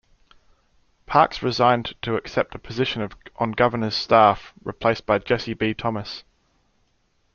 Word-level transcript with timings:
Parks 1.05 1.43
resigned 1.43 1.93
to 2.01 2.15
accept 2.15 2.55
a 2.55 2.57
position 2.57 3.07
on 3.35 3.51
Governor's 3.51 3.93
staff, 3.95 4.51
replaced 4.63 5.05
by 5.05 5.19
Jesse 5.19 5.53
B. 5.53 5.75
Thomas. 5.75 6.23